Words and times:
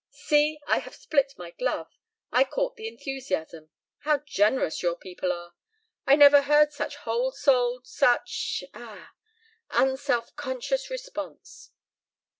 "See! 0.09 0.59
I 0.65 0.79
have 0.79 0.95
split 0.95 1.35
my 1.37 1.51
glove. 1.51 1.91
I 2.31 2.43
caught 2.43 2.75
the 2.75 2.87
enthusiasm. 2.87 3.69
How 3.99 4.17
generous 4.25 4.81
your 4.81 4.95
people 4.95 5.31
are! 5.31 5.53
I 6.07 6.15
never 6.15 6.41
heard 6.41 6.73
such 6.73 6.95
whole 6.95 7.29
souled, 7.31 7.85
such 7.85 8.63
ah 8.73 9.11
unself 9.69 10.35
conscious 10.35 10.89
response." 10.89 11.69